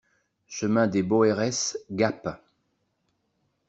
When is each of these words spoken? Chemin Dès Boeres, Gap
Chemin 0.47 0.87
Dès 0.87 1.03
Boeres, 1.03 1.77
Gap 1.91 2.41